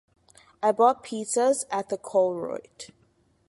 [0.63, 2.89] I bought pizza’s at the Colruyt.